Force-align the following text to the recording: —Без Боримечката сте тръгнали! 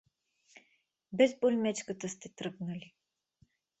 —Без 1.13 1.37
Боримечката 1.39 2.09
сте 2.09 2.29
тръгнали! 2.29 2.93